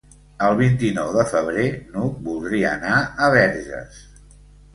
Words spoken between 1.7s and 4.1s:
n'Hug voldria anar a Verges.